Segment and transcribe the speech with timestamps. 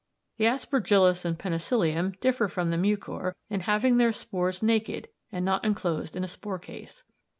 [0.37, 5.45] The Aspergillus and the Penicillium differ from the Mucor in having their spores naked and
[5.45, 7.03] not enclosed in a spore case.